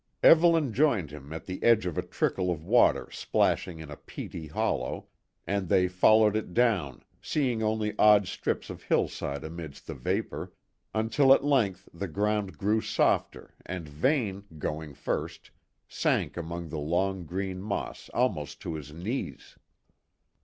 [0.23, 4.47] Evelyn joined him at the edge of a trickle of water splashing in a peaty
[4.47, 5.05] hollow,
[5.45, 10.53] and they followed it down, seeing only odd strips of hillside amidst the vapour,
[10.91, 15.51] until at length the ground grew softer and Vane, going first,
[15.87, 19.59] sank among the long green moss almost to his knees.